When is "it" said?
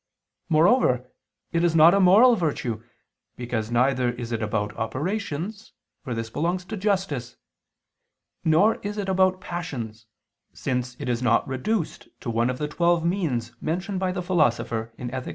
1.51-1.63, 4.31-4.41, 8.97-9.07, 10.97-11.07